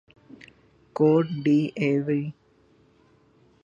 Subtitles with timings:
[0.97, 2.23] quote D Ivory